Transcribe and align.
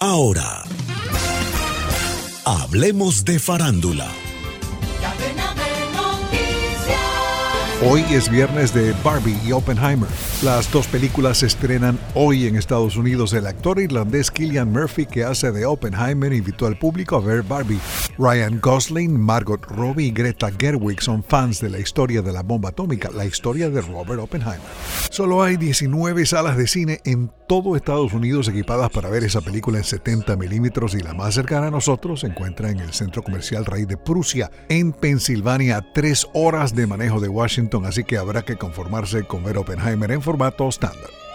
Ahora, 0.00 0.62
hablemos 2.44 3.24
de 3.24 3.40
farándula. 3.40 4.27
Hoy 7.86 8.04
es 8.10 8.28
viernes 8.28 8.74
de 8.74 8.92
Barbie 9.04 9.38
y 9.46 9.52
Oppenheimer. 9.52 10.08
Las 10.42 10.68
dos 10.72 10.88
películas 10.88 11.38
se 11.38 11.46
estrenan 11.46 11.96
hoy 12.12 12.48
en 12.48 12.56
Estados 12.56 12.96
Unidos. 12.96 13.32
El 13.34 13.46
actor 13.46 13.78
irlandés 13.78 14.32
Killian 14.32 14.72
Murphy, 14.72 15.06
que 15.06 15.22
hace 15.22 15.52
de 15.52 15.64
Oppenheimer, 15.64 16.32
invitó 16.32 16.66
al 16.66 16.76
público 16.76 17.14
a 17.14 17.20
ver 17.20 17.44
Barbie. 17.44 17.78
Ryan 18.18 18.58
Gosling, 18.60 19.20
Margot 19.20 19.64
Robbie 19.64 20.06
y 20.06 20.10
Greta 20.10 20.50
Gerwig 20.58 21.00
son 21.00 21.22
fans 21.22 21.60
de 21.60 21.70
la 21.70 21.78
historia 21.78 22.20
de 22.20 22.32
la 22.32 22.42
bomba 22.42 22.70
atómica, 22.70 23.10
la 23.14 23.24
historia 23.24 23.70
de 23.70 23.80
Robert 23.80 24.22
Oppenheimer. 24.22 24.58
Solo 25.10 25.40
hay 25.40 25.56
19 25.56 26.26
salas 26.26 26.56
de 26.56 26.66
cine 26.66 27.00
en 27.04 27.30
todo 27.48 27.76
Estados 27.76 28.12
Unidos 28.12 28.48
equipadas 28.48 28.90
para 28.90 29.08
ver 29.08 29.22
esa 29.22 29.40
película 29.40 29.78
en 29.78 29.84
70 29.84 30.36
milímetros 30.36 30.94
y 30.94 31.00
la 31.00 31.14
más 31.14 31.34
cercana 31.34 31.68
a 31.68 31.70
nosotros 31.70 32.20
se 32.20 32.26
encuentra 32.26 32.70
en 32.70 32.80
el 32.80 32.92
Centro 32.92 33.22
Comercial 33.22 33.64
Rey 33.64 33.86
de 33.86 33.96
Prusia, 33.96 34.50
en 34.68 34.92
Pensilvania, 34.92 35.78
a 35.78 35.92
tres 35.92 36.26
horas 36.34 36.74
de 36.74 36.86
manejo 36.86 37.20
de 37.20 37.28
Washington, 37.28 37.67
así 37.84 38.04
que 38.04 38.16
habrá 38.16 38.42
que 38.42 38.56
conformarse 38.56 39.24
con 39.24 39.44
ver 39.44 39.58
Oppenheimer 39.58 40.10
en 40.12 40.22
formato 40.22 40.68
estándar. 40.68 41.27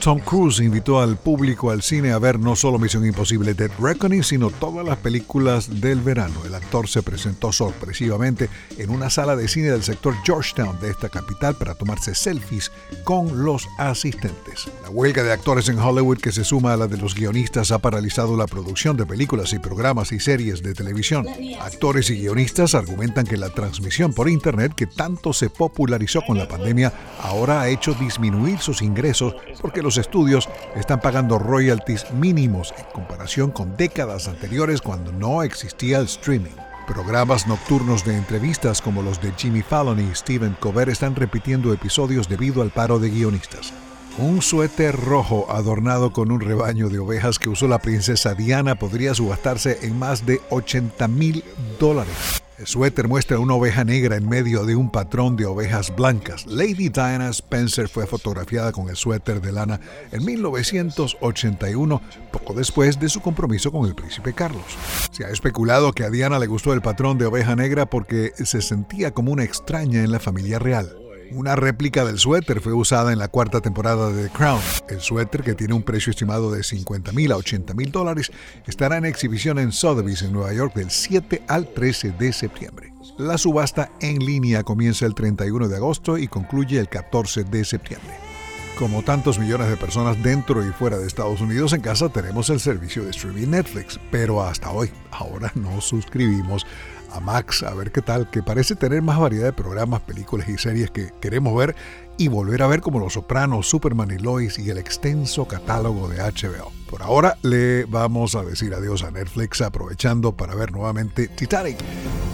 Tom 0.00 0.18
Cruise 0.18 0.60
invitó 0.60 1.00
al 1.00 1.18
público 1.18 1.70
al 1.70 1.82
cine 1.82 2.12
a 2.12 2.18
ver 2.18 2.40
no 2.40 2.56
solo 2.56 2.78
Misión 2.78 3.04
Imposible 3.04 3.52
Dead 3.52 3.70
Reckoning, 3.78 4.24
sino 4.24 4.48
todas 4.48 4.86
las 4.86 4.96
películas 4.96 5.80
del 5.80 6.00
verano. 6.00 6.36
El 6.46 6.54
actor 6.54 6.88
se 6.88 7.02
presentó 7.02 7.52
sorpresivamente 7.52 8.48
en 8.78 8.88
una 8.88 9.10
sala 9.10 9.36
de 9.36 9.46
cine 9.46 9.70
del 9.70 9.82
sector 9.82 10.14
Georgetown 10.24 10.80
de 10.80 10.90
esta 10.90 11.10
capital 11.10 11.54
para 11.54 11.74
tomarse 11.74 12.14
selfies 12.14 12.72
con 13.04 13.44
los 13.44 13.68
asistentes. 13.76 14.70
La 14.82 14.88
huelga 14.88 15.22
de 15.22 15.32
actores 15.32 15.68
en 15.68 15.78
Hollywood 15.78 16.18
que 16.18 16.32
se 16.32 16.44
suma 16.44 16.72
a 16.72 16.78
la 16.78 16.86
de 16.86 16.96
los 16.96 17.14
guionistas 17.14 17.70
ha 17.70 17.78
paralizado 17.78 18.38
la 18.38 18.46
producción 18.46 18.96
de 18.96 19.04
películas 19.04 19.52
y 19.52 19.58
programas 19.58 20.12
y 20.12 20.20
series 20.20 20.62
de 20.62 20.72
televisión. 20.72 21.26
Actores 21.60 22.08
y 22.08 22.16
guionistas 22.16 22.74
argumentan 22.74 23.26
que 23.26 23.36
la 23.36 23.50
transmisión 23.50 24.14
por 24.14 24.30
Internet 24.30 24.72
que 24.74 24.86
tanto 24.86 25.34
se 25.34 25.50
popularizó 25.50 26.22
con 26.22 26.38
la 26.38 26.48
pandemia 26.48 26.92
ahora 27.22 27.60
ha 27.60 27.68
hecho 27.68 27.92
disminuir 27.92 28.60
sus 28.60 28.80
ingresos 28.80 29.34
porque 29.60 29.82
los 29.82 29.96
estudios 29.98 30.48
están 30.76 31.00
pagando 31.00 31.38
royalties 31.38 32.10
mínimos 32.12 32.74
en 32.78 32.84
comparación 32.92 33.50
con 33.50 33.76
décadas 33.76 34.28
anteriores 34.28 34.80
cuando 34.80 35.12
no 35.12 35.42
existía 35.42 35.98
el 35.98 36.06
streaming. 36.06 36.56
Programas 36.86 37.46
nocturnos 37.46 38.04
de 38.04 38.16
entrevistas 38.16 38.82
como 38.82 39.02
los 39.02 39.20
de 39.22 39.32
Jimmy 39.36 39.62
Fallon 39.62 40.00
y 40.00 40.14
Stephen 40.14 40.56
Colbert 40.58 40.90
están 40.90 41.14
repitiendo 41.14 41.72
episodios 41.72 42.28
debido 42.28 42.62
al 42.62 42.70
paro 42.70 42.98
de 42.98 43.10
guionistas. 43.10 43.72
Un 44.18 44.42
suéter 44.42 44.96
rojo 44.96 45.46
adornado 45.50 46.12
con 46.12 46.32
un 46.32 46.40
rebaño 46.40 46.88
de 46.88 46.98
ovejas 46.98 47.38
que 47.38 47.48
usó 47.48 47.68
la 47.68 47.78
princesa 47.78 48.34
Diana 48.34 48.74
podría 48.74 49.14
subastarse 49.14 49.78
en 49.82 49.98
más 49.98 50.26
de 50.26 50.40
80 50.50 51.06
mil 51.08 51.44
dólares. 51.78 52.42
El 52.60 52.66
suéter 52.66 53.08
muestra 53.08 53.38
una 53.38 53.54
oveja 53.54 53.84
negra 53.84 54.16
en 54.16 54.28
medio 54.28 54.66
de 54.66 54.76
un 54.76 54.90
patrón 54.90 55.34
de 55.34 55.46
ovejas 55.46 55.96
blancas. 55.96 56.44
Lady 56.44 56.90
Diana 56.90 57.30
Spencer 57.30 57.88
fue 57.88 58.06
fotografiada 58.06 58.70
con 58.70 58.90
el 58.90 58.96
suéter 58.96 59.40
de 59.40 59.50
lana 59.50 59.80
en 60.12 60.22
1981, 60.22 62.02
poco 62.30 62.52
después 62.52 63.00
de 63.00 63.08
su 63.08 63.22
compromiso 63.22 63.72
con 63.72 63.86
el 63.86 63.94
príncipe 63.94 64.34
Carlos. 64.34 64.76
Se 65.10 65.24
ha 65.24 65.30
especulado 65.30 65.92
que 65.92 66.04
a 66.04 66.10
Diana 66.10 66.38
le 66.38 66.48
gustó 66.48 66.74
el 66.74 66.82
patrón 66.82 67.16
de 67.16 67.24
oveja 67.24 67.56
negra 67.56 67.86
porque 67.86 68.32
se 68.36 68.60
sentía 68.60 69.12
como 69.12 69.32
una 69.32 69.44
extraña 69.44 70.04
en 70.04 70.12
la 70.12 70.20
familia 70.20 70.58
real. 70.58 70.94
Una 71.32 71.54
réplica 71.54 72.04
del 72.04 72.18
suéter 72.18 72.60
fue 72.60 72.72
usada 72.72 73.12
en 73.12 73.18
la 73.18 73.28
cuarta 73.28 73.60
temporada 73.60 74.10
de 74.10 74.24
The 74.24 74.30
Crown. 74.30 74.60
El 74.88 75.00
suéter, 75.00 75.42
que 75.42 75.54
tiene 75.54 75.74
un 75.74 75.82
precio 75.82 76.10
estimado 76.10 76.50
de 76.50 76.64
50 76.64 77.12
mil 77.12 77.30
a 77.30 77.36
80 77.36 77.72
mil 77.74 77.92
dólares, 77.92 78.32
estará 78.66 78.96
en 78.96 79.04
exhibición 79.04 79.58
en 79.58 79.70
Sotheby's 79.70 80.22
en 80.22 80.32
Nueva 80.32 80.52
York 80.52 80.74
del 80.74 80.90
7 80.90 81.42
al 81.46 81.72
13 81.72 82.12
de 82.12 82.32
septiembre. 82.32 82.92
La 83.16 83.38
subasta 83.38 83.90
en 84.00 84.18
línea 84.18 84.64
comienza 84.64 85.06
el 85.06 85.14
31 85.14 85.68
de 85.68 85.76
agosto 85.76 86.18
y 86.18 86.26
concluye 86.26 86.78
el 86.78 86.88
14 86.88 87.44
de 87.44 87.64
septiembre. 87.64 88.29
Como 88.78 89.02
tantos 89.02 89.38
millones 89.38 89.68
de 89.68 89.76
personas 89.76 90.22
dentro 90.22 90.66
y 90.66 90.70
fuera 90.70 90.96
de 90.96 91.06
Estados 91.06 91.42
Unidos, 91.42 91.74
en 91.74 91.82
casa 91.82 92.08
tenemos 92.08 92.48
el 92.48 92.60
servicio 92.60 93.04
de 93.04 93.10
streaming 93.10 93.48
Netflix, 93.48 94.00
pero 94.10 94.42
hasta 94.42 94.70
hoy, 94.70 94.90
ahora 95.10 95.52
nos 95.54 95.84
suscribimos 95.84 96.66
a 97.12 97.20
Max 97.20 97.62
a 97.62 97.74
ver 97.74 97.92
qué 97.92 98.00
tal, 98.00 98.30
que 98.30 98.42
parece 98.42 98.76
tener 98.76 99.02
más 99.02 99.18
variedad 99.18 99.46
de 99.46 99.52
programas, 99.52 100.00
películas 100.00 100.48
y 100.48 100.56
series 100.56 100.90
que 100.90 101.10
queremos 101.20 101.54
ver 101.56 101.74
y 102.16 102.28
volver 102.28 102.62
a 102.62 102.66
ver 102.68 102.80
como 102.80 103.00
Los 103.00 103.14
Sopranos, 103.14 103.68
Superman 103.68 104.10
y 104.10 104.18
Lois 104.18 104.58
y 104.58 104.70
el 104.70 104.78
extenso 104.78 105.46
catálogo 105.46 106.08
de 106.08 106.18
HBO. 106.18 106.70
Por 106.88 107.02
ahora 107.02 107.36
le 107.42 107.84
vamos 107.84 108.34
a 108.34 108.42
decir 108.42 108.74
adiós 108.74 109.02
a 109.02 109.10
Netflix 109.10 109.60
aprovechando 109.60 110.32
para 110.32 110.54
ver 110.54 110.72
nuevamente 110.72 111.28
Titanic, 111.28 111.78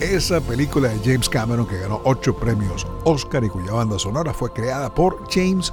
esa 0.00 0.40
película 0.40 0.88
de 0.88 0.98
James 1.04 1.28
Cameron 1.28 1.66
que 1.66 1.78
ganó 1.78 2.00
8 2.04 2.36
premios 2.36 2.86
Oscar 3.04 3.44
y 3.44 3.48
cuya 3.48 3.72
banda 3.72 3.98
sonora 3.98 4.32
fue 4.32 4.52
creada 4.52 4.94
por 4.94 5.28
James 5.30 5.72